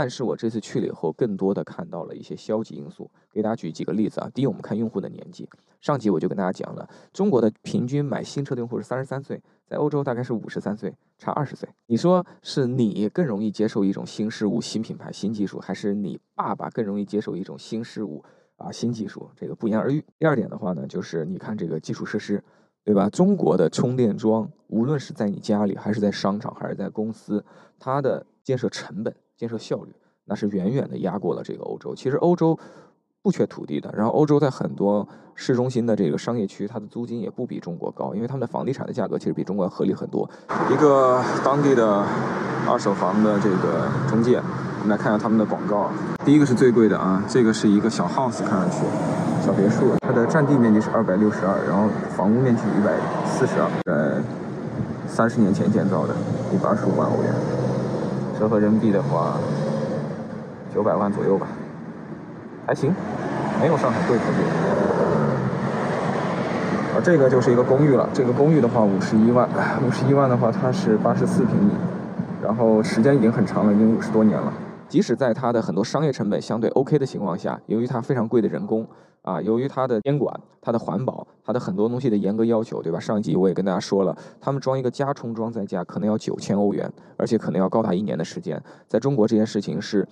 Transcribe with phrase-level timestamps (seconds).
[0.00, 3.10] 但是我这次去了以后，更多的看到了一些消极因素。
[3.30, 4.30] 给大家举几个例子啊。
[4.32, 5.46] 第一，我们看用户的年纪。
[5.78, 11.68] 上集我就跟大家讲了，中国的平均买新车的用户是三十三岁，在欧洲大概是五十三岁，差二十岁。
[11.84, 18.24] 你说是你更容易接受一种新事物、新品牌、新技术，还是你爸爸更容易接受一种新事物
[18.56, 19.28] 啊、新技术？
[19.36, 20.02] 这个不言而喻。
[20.18, 22.42] 第二点的话呢，就是你看这个基础设施。
[22.82, 23.10] 对吧？
[23.10, 27.44] 中国的充电桩，无论是在你家里，还是在商场，还是在公司，
[27.78, 29.94] 它的建设成本、建设效率，
[30.26, 31.94] 那是远远的压过了这个欧洲。
[31.94, 32.58] 其实欧洲
[33.22, 40.28] 不缺土地的，然后欧洲在很多市中心的这个商业区，它的租金也不比中国高，因为他们的房地产的价格其实比中国要合理很多。
[40.70, 42.04] 一个当地的
[42.68, 44.36] 二手房的这个中介，
[44.82, 45.90] 我们来看一下他们的广告。
[46.22, 48.84] 第一个是最贵的啊，这个是一个小 house，看上去。
[49.42, 52.92] 小别墅，它的占地面积是二百六十二，然后房屋面积一百
[53.24, 54.22] 四十二，在
[55.08, 56.14] 三十年前建造的，
[56.52, 57.32] 一百二十五万欧元，
[58.40, 59.36] 折合人民币的话，
[60.74, 61.46] 九百万左右吧，
[62.66, 62.90] 还行，
[63.60, 64.42] 没有上海贵特别。
[66.96, 69.46] 啊，这个就是一个公寓了，这个公寓的话五十一万，
[69.86, 71.70] 五十一万的话它是八十四平米，
[72.42, 74.50] 然后时间已经很长了，已经五十多年了。
[74.88, 78.86] 即使在它的很多商业成本相对 OK 的情况下，由于它非常贵的人工。
[79.22, 83.00] 啊，由于它的监管、它的环保、它的很多东西的严格要求，对吧？
[83.00, 88.62] 上一集我也跟大家说了，他们装一个加充装载架可能要九千欧元，而且可能要高达一年的时间。
[88.86, 90.06] 在中国这件事情是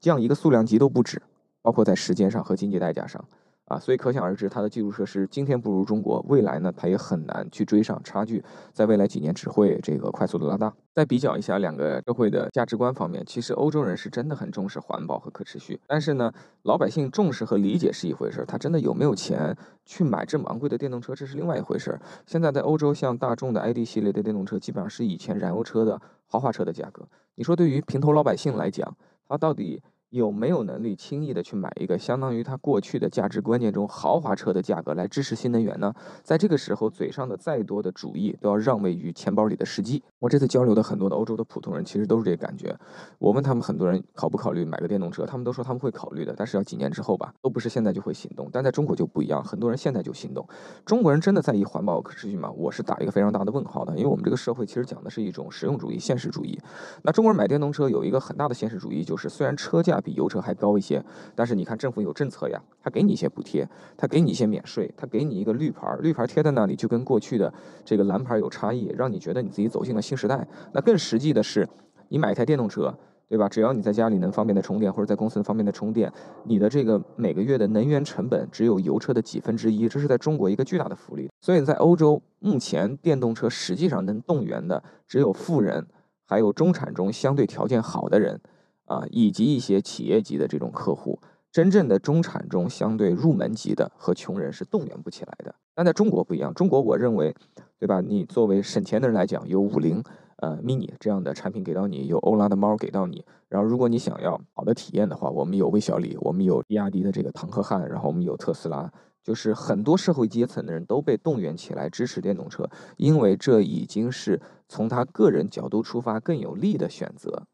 [0.00, 1.20] 降一个数量级都不止，
[1.60, 3.22] 包括在时间上和经济代价上。
[3.68, 10.72] 啊，所以可想而知，它的基础设施今天不如中国，未来呢，它也很难去追上差距，在未来几年只会这个快速的拉大。
[10.94, 22.00] 再比较一下两个社会的价值观方面，其实欧洲人是真的很重视环保和可持续，但是呢，老百姓重视和理解是一回事，他真的有没有钱去买这么昂贵的电动车，这是另外一回事。
[22.26, 27.06] 现在在欧洲，像大众的 ID 系列的电动车，基本上是以前燃油车的豪华车的价格。
[27.34, 28.96] 你说对于平头老百姓来讲，
[29.28, 29.82] 他到底？
[30.10, 35.92] 有没有能力轻易的去买一个相当于他过去的价值观念中豪华车的价格来支持新能源呢？
[36.22, 40.02] 在这个时候，嘴上的再多的主意都要让位于钱包里的实际。
[40.18, 42.74] 我这次交流的很多的欧洲的普通人，其实都是这个感觉。
[43.18, 48.48] 我问他们很多人考不考虑买个电动车，他们都说他们会考虑的，但是要几年之后吧，都不是现在就会行动。
[48.50, 50.48] 但在中国就不一样，很多人现在就行动。
[50.86, 52.50] 中国人真的在意环保可持续吗？
[52.52, 56.58] 我是打一个非常大的问号的，因为我们这个社会其实讲的是一种实用主义、现实主义。
[57.02, 60.78] 那中国人买电动车有一个很大的现实主义，就是虽然车价比油车还高。
[60.78, 61.04] 一些，
[61.34, 67.52] 但是你看政府有政策呀，他给你一些补贴，他给你一些免税，他给你一个绿牌，绿牌贴在那里就跟过去的
[67.84, 70.46] 这个蓝牌有差异，让你觉得你自己走进了新时代。
[70.72, 71.68] 那更实际的是，
[72.10, 72.96] 你买一台电动车，
[73.28, 73.48] 对吧？
[73.48, 76.12] 只要你在家里能方便的充电，或者在公司能方便的充电，
[76.44, 81.28] 你的这个每个月的能源成本只有油车的几分之一，这是在中国一个巨大的福利。
[81.40, 85.84] 所以在欧洲，目前电动车实际上能动员的只有富人，
[86.24, 88.40] 还有中产中相对条件好的人。
[88.88, 91.20] 啊，以及一些企业级的这种客户，
[91.52, 95.54] 真正的中产中相对入门级的和穷人是动员不起来的。
[95.74, 97.34] 但在中国不一样，中国我认为，
[97.78, 98.00] 对吧？
[98.00, 100.02] 你作为省钱的人来讲，有五菱
[100.38, 103.24] 呃 mini 这样的产品给到你，有欧拉的猫给到你。
[103.48, 117.44] 然后如果你想要好的体验的话，我们有魏小李，我们有比亚迪的这个唐河汉，然后我们有特斯拉，就是很多社会阶层的人都被动员起来支持电动车，因为这已经是从他个人角度出发更有利的选择。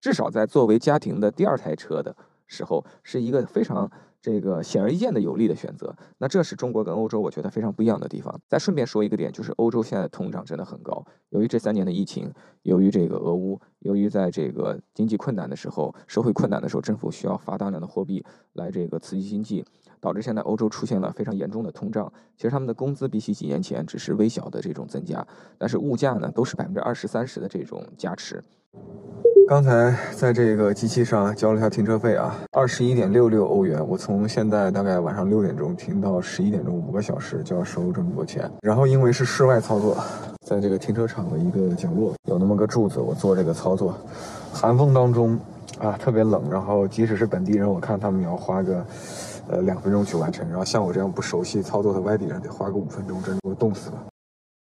[0.00, 2.14] 至少在作为家庭的第二台车的
[2.46, 5.94] 时候，是一个非常这个显而易见的有利的选择。
[6.18, 8.40] 那这是中国跟欧洲我觉得非常不一样的地方。
[8.48, 11.04] 再顺便说一个点，就是欧洲现在通胀真的很高。
[11.30, 12.32] 由于这三年的疫情，
[12.62, 19.64] 由于这个俄乌，由于在这个经济困难的时候、社会困难的时候，政府需要发大量的货币来这个刺激经济，
[20.00, 22.10] 导致现在欧洲出现了非常严重的通胀。
[22.36, 25.26] 其实他们的工资比起几年前只是微小的这种增加，
[25.58, 28.42] 但是物价呢都是百分之二十三十的这种加持。
[29.48, 33.82] 刚才在这个机器上交了一下停车费啊，二十一点六六欧元。
[33.88, 38.50] 我从现在大概晚上六点钟停到十一点钟，五个小时就要收这么多钱。
[38.60, 39.96] 然后因为是室外操作，
[40.46, 43.98] 在这个停车场的一个角落有那么个柱子，我做这个操作。
[44.52, 45.40] 寒风当中
[45.78, 46.50] 啊，特别冷。
[46.50, 48.84] 然后即使是本地人，我看他们也要花个
[49.48, 50.46] 呃两分钟去完成。
[50.50, 54.04] 然后像我这样不熟悉操作的外地人，得花个五分钟，真的我冻死了。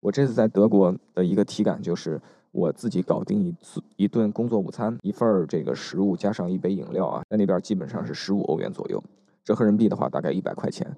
[0.02, 2.20] 我这次在德国的一个体感就是。
[2.52, 9.02] 我自己搞定一次一顿工作午餐，一份儿这个食物加上一杯饮料啊，在那边基本上是十五欧元左右，
[9.44, 10.96] 折合人民币的话大概一百块钱。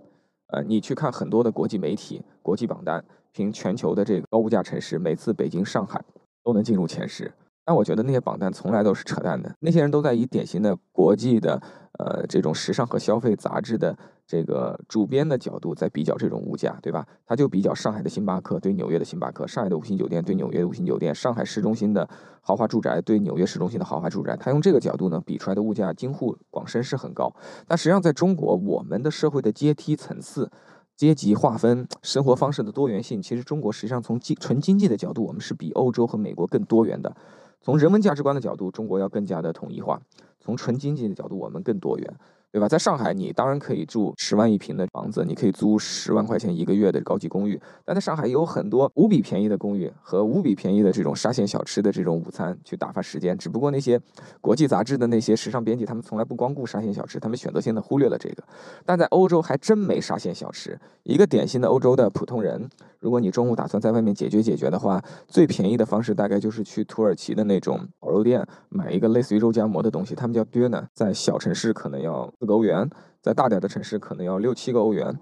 [0.48, 6.02] 呃，你去看很多的国际媒体、国际榜单，凭全球的这个高物价城市，每次北京、上海
[6.42, 7.30] 都能进入前十。
[7.70, 11.62] 但我觉得那些榜单从来都是扯淡的，那些人都在以典型的国际的
[12.00, 13.96] 呃这种时尚和消费杂志的。
[14.26, 17.06] 这个主编的角度在比较这种物价，对吧？
[17.26, 22.08] 他就比较上海的星巴克对纽约的星巴克，上海的五星酒店对纽约的五星酒店，上海市中心的
[22.40, 24.36] 豪华住宅对纽约市中心的豪华住宅。
[24.36, 27.32] 他用这个角度呢，比出来的物价京沪广深是很高。
[27.66, 30.48] 但实际上，在中国，我们的社会的阶梯层次、
[30.96, 37.12] 阶级划分、生活方式的多元性，其实中国实际上从经纯经济的角度，我们是比欧洲和美国更多元的。
[37.60, 40.00] 从人文价值观的角度，中国要更加的统一化；
[40.40, 42.14] 从纯经济的角度，我们更多元。
[42.52, 42.68] 对吧？
[42.68, 47.60] 在上海，你当然可以住十万一平的房子，你可以租十万块钱一个月的高级公寓。
[47.84, 53.38] 但在上海有很多无比便宜的公寓和无比便宜的这种沙县小吃的这种午餐去打发时间。
[53.38, 54.00] 只不过那些
[54.40, 58.42] 国际杂志的那些时尚编辑，他们从来不光顾沙县小吃，他们选择性的忽略了这个。
[58.84, 60.76] 但在欧洲还真没沙县小吃。
[61.04, 62.68] 一个典型的欧洲的普通人，
[62.98, 72.28] 如果你中午打算在外面解决解决的话，最便宜的方式大概就是去土耳其的那种烤肉店买一个类似于肉夹馍的东西，他们叫 d 呢，在小城市可能要。
[72.40, 72.88] 四个欧元，
[73.20, 75.14] 在大点的城市可能要六七个欧元，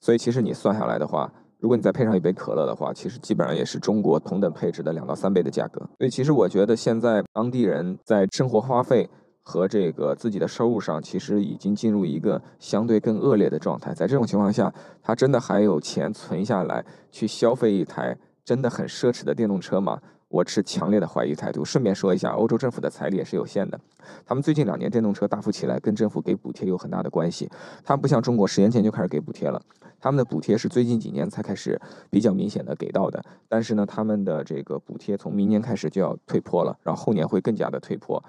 [0.00, 5.80] 所以其实你算下来的话，如果你再配上一杯可乐的话，其实基本上也是中国同等配置的两到三倍的价格。
[5.98, 9.10] 所以其实我觉得现在当地人在生活花费
[9.42, 13.92] 和这个自己的收入上，其实已经进入一个相对更恶劣的状态。
[13.92, 14.72] 在这种情况下，
[15.02, 20.00] 他真的还有钱存下来去消费一台真的很奢侈的电动车吗？
[20.28, 21.64] 我持强烈的怀疑态度。
[21.64, 23.78] 顺便说一下，欧洲政府的财力也是有限的，
[24.24, 27.48] 他们最近两年电动车大幅起来，跟政府给补贴有很大的关系。
[27.84, 29.60] 他们不像中国十年前就开始给补贴了，
[30.00, 31.80] 他们的补贴是最近几年才开始
[32.10, 33.22] 比较明显的给到的。
[33.48, 38.22] 但是呢，他们的这个补贴从明年开始就要退坡了，然后后年会更加的退坡。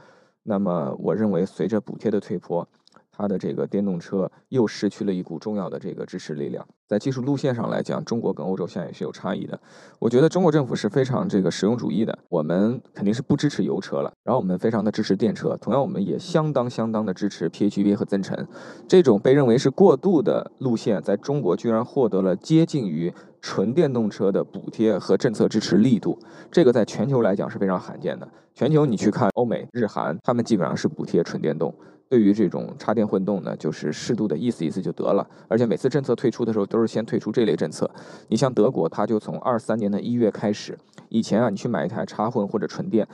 [0.43, 2.67] 那么，我认为随着补贴的退坡，
[3.17, 6.65] 它的这个电动车又失去了一股重要的这个支持力量。
[6.87, 9.59] 在技术路线上来讲，中国跟欧洲现在也是有差异的。
[9.97, 18.47] 我觉得中国政府是非常这个实用主义的，我们肯定是不支持油车了，然后我们非常的支持电车，同样我们也相当相当的支持 PHEV 和增程。
[18.87, 23.11] 这种被认为是过渡的路线，在中国居然获得了接近于
[23.41, 26.19] 纯电动车的补贴和政策支持力度，
[26.51, 28.27] 这个在全球来讲是非常罕见的。
[28.53, 31.73] 全球你去看欧美日韩，他们基本上是补贴纯电动。
[32.07, 35.27] 对于这种插电混动呢，就是适度的意思意思就得了。
[35.47, 37.89] 而且每次政策推出的时候，都是先推出这类政策。
[38.27, 40.77] 你像德国，它就从二三年的一月开始，
[41.09, 43.07] 以前啊，你去买一台插混或者纯电，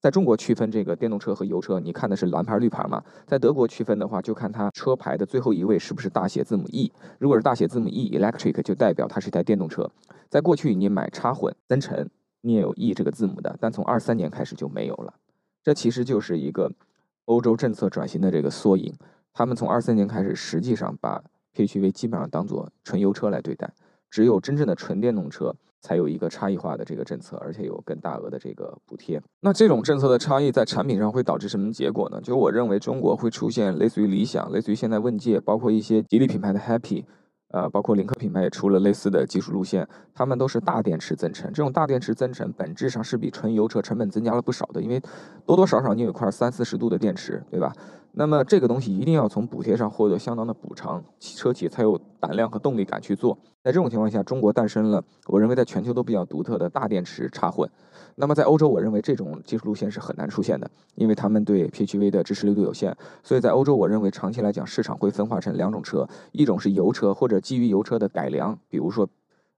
[0.00, 3.02] 在中国区分这个电动车和油车，你看的是蓝牌绿牌嘛？
[3.24, 6.90] 在德国区分的话，就看它车牌的最后一位是不是大写字母 E。
[7.20, 9.88] 如果是大写字母 E，electric 就代表它是一台电动车。
[10.28, 12.10] 在过去，你买插混增程，
[12.40, 15.14] 你也有 E 这个字母的，但从二三年开始就没有了。
[15.62, 16.72] 这其实就是一个。
[17.26, 18.94] 欧洲政策转型的这个缩影，
[19.32, 21.22] 他们从二三年开始，实际上把
[21.54, 23.72] PHEV 基本上当做纯油车来对待，
[24.10, 29.22] 只有真正的纯电动车才有一个差异化的这个政策，而且有更大额的这个补贴。
[29.40, 32.20] 那这种政策的差异在产品上会导致什么结果呢？
[32.20, 37.04] 就我认为中国会出现类似于理想、类似于现在问界，包括一些吉利品牌的 Happy。
[37.52, 41.52] 呃，包括领克品牌也出了类似的技术路线，他们都是大电池增程。
[41.52, 45.00] 这种大电池增程本质上是比纯油车成本增加了不少的，因为
[45.46, 47.72] 多多少少你有一块三四十度的电池，对吧？
[48.14, 53.38] 那么这个东西一定要从补贴上获得相当的补偿，车企才有胆量和动力敢去做。
[53.62, 57.68] 在这种情况下，中国诞生了我认为在全球都比较独特的大电池插混。
[58.16, 62.94] 那么在欧洲，我认为这种技术路线是很难出现的，因为他们对 PHEV 的支持力度有限。
[63.22, 69.08] 所以在欧洲，我认为长期来讲，市场会分化成两种车，一种是油车或者基于油车的改良，比如说，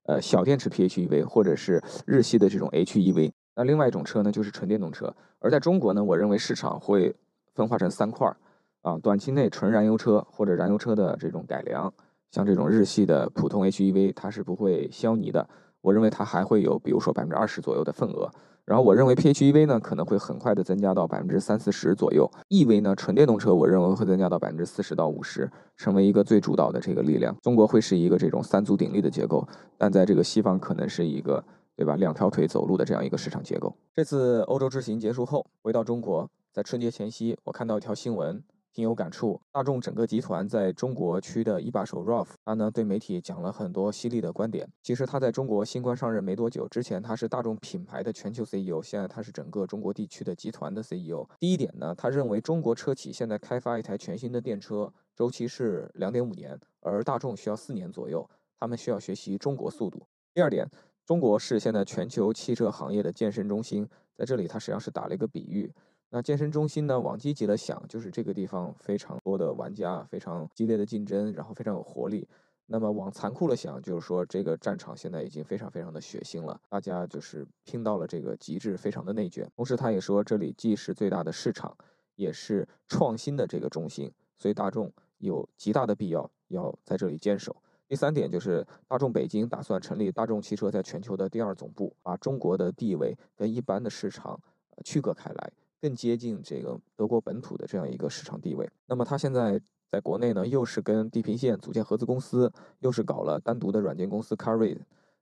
[0.05, 3.33] 呃，小电池 PHEV 或者是日系的这种 HEV。
[3.57, 5.12] 那另外一种车呢，就是纯电动车。
[5.41, 7.17] 而在中国呢，我认为市场会
[7.55, 8.37] 分化成三块儿，
[8.85, 11.91] 啊，短期内纯燃油车或者燃油车的这种改良，
[12.31, 15.49] 像这种日系的普通 HEV，它是不会消弭的。
[15.81, 18.31] 我认为它还会有，比如说百分之二十左右的份额。
[18.67, 27.35] 然后我认为 PHEV 呢可能会很快的增加到百分之三四十左右，EV 呢纯电动车我认为会增加到百分之四十到五十，成为一个最主导的这个力量。
[27.41, 29.49] 中国会是一个这种三足鼎立的结构，
[29.79, 31.43] 但在这个西方可能是一个
[31.75, 33.75] 对吧两条腿走路的这样一个市场结构。
[33.95, 38.43] 这次欧洲之行结束后，回到中国，在春节前夕，我看到一条新闻。
[38.75, 39.40] 挺有感触。
[39.52, 44.69] 大众整个集团在中国区的一把手 Ralph，他呢对媒体讲了很多犀利的观点。
[44.83, 51.25] 其实他在中国新官上任没多久，之前他是大众品牌的全球 CEO，现在他是整个中国地区的集团的 CEO。
[51.38, 58.28] 第一点呢，他认为中国车企现在开发一台全新的电车周期是两点五年，而大众需要四年左右，
[58.59, 60.04] 他们需要学习中国速度。
[60.35, 60.69] 第二点，
[61.07, 65.73] 中国是现在全球汽车行业的健身中心，在这里他实际上是打了一个比喻。
[66.14, 67.00] 那健身中心呢？
[67.00, 72.28] 往积极了想，就是这个地方非常多的玩家，非常激烈的竞争，然后非常有活力。
[72.66, 79.50] 那么往残酷了想，就是说这个战场现在已经非常非常的血腥了，大家就是拼到了这个极致，非常的内卷。
[79.56, 81.76] 同时，他也说这里既是最大的市场，
[82.14, 87.56] 也是创新的这个中心，所以大众有极大的必要要在这里坚守。
[87.88, 94.40] 第三点就是大众北京打算成立大众汽车在全球的第二总部，把中国的地位跟一般的市场
[94.85, 95.52] 区隔开来，
[95.85, 98.67] 更接近这个德国本土的这样一个市场地位。
[98.87, 99.61] 那么它现在。
[99.93, 104.76] 在国内呢，又是跟地平线组建合资公司，又是搞了单独的软件公司 Carry，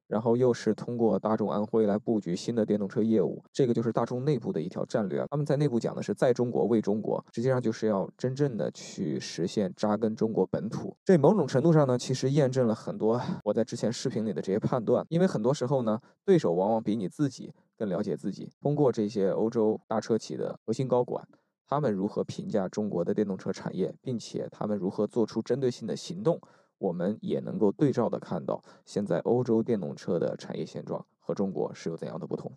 [0.06, 5.24] 然后又是通过大众安徽来布局新的电动车业务，这个就是大众内部的一条战略。
[5.30, 10.96] 他们在内部讲的是在中国为中国，实际上就是要真正的去实现扎根中国本土。
[11.04, 18.50] 这某种程度上呢，其实验证了很多我在之前视频里的这些判断，因为很多时候呢，对手往往比你自己更了解自己。
[18.60, 21.26] 通过这些欧洲大车企的核心高管。
[21.64, 26.38] 他们如何评价中国的电动车产业，并且他们如何做出针对性的行动，
[26.82, 32.50] 我们也能够对照的看到，现在欧洲电动车的产业现状和中国是有怎样的不同。